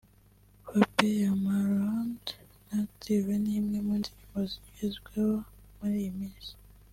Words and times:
Bape” 0.77 1.07
ya 1.23 1.31
Marnaud 1.43 2.23
na 2.67 2.75
Active 2.83 3.27
ni 3.43 3.51
imwe 3.59 3.77
mu 3.85 3.93
ndirimbo 3.99 4.37
zigezweho 4.51 5.33
muri 5.77 5.95
iyi 6.01 6.11
minsi 6.19 6.51